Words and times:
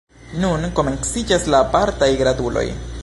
Nun 0.43 0.63
komenciĝas 0.79 1.45
la 1.55 1.61
apartaj 1.67 2.09
gratuloj. 2.23 2.67